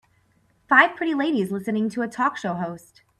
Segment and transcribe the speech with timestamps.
[0.67, 3.03] five pretty ladies listening to a talk show host.